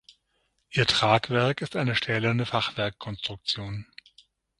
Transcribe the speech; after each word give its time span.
Ihr 0.71 0.87
Tragwerk 0.87 1.61
ist 1.61 1.75
eine 1.75 1.93
stählerne 1.93 2.47
Fachwerkkonstruktion. 2.47 3.85